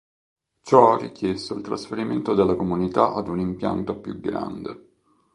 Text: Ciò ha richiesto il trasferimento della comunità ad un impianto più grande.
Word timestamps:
Ciò 0.63 0.93
ha 0.93 0.97
richiesto 0.97 1.53
il 1.53 1.61
trasferimento 1.61 2.33
della 2.33 2.55
comunità 2.55 3.13
ad 3.13 3.27
un 3.27 3.39
impianto 3.39 3.99
più 3.99 4.19
grande. 4.19 4.89